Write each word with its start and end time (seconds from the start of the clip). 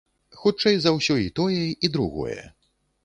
Хутчэй 0.43 0.79
за 0.85 0.93
ўсё, 0.95 1.17
і 1.25 1.29
тое 1.41 1.61
і 1.85 1.93
другое. 1.99 2.39